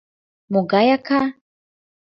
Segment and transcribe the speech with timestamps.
[0.51, 1.21] Могай ака?